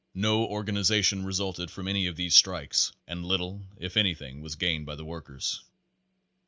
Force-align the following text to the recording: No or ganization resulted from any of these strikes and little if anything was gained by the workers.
No 0.15 0.43
or 0.43 0.63
ganization 0.65 1.23
resulted 1.25 1.69
from 1.69 1.87
any 1.87 2.07
of 2.07 2.15
these 2.15 2.33
strikes 2.35 2.91
and 3.07 3.23
little 3.23 3.63
if 3.77 3.95
anything 3.95 4.41
was 4.41 4.55
gained 4.55 4.83
by 4.87 4.95
the 4.95 5.05
workers. 5.05 5.61